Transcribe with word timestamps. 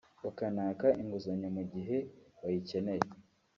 bakanaka 0.23 0.87
inguzanyo 1.01 1.47
mu 1.55 1.63
gihe 1.73 1.97
bayikeneye 2.41 3.05